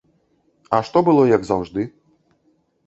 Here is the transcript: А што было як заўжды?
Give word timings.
А 0.77 0.79
што 0.87 0.97
было 1.11 1.23
як 1.35 1.41
заўжды? 1.51 1.81